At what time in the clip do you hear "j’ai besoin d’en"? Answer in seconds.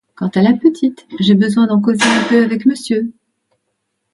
1.19-1.79